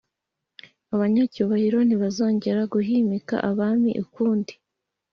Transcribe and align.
Abanyacyubahiro 0.93 1.79
ntibazongera 1.83 2.61
kuhimika 2.73 3.35
abami 3.49 3.91
ukundi, 4.05 4.53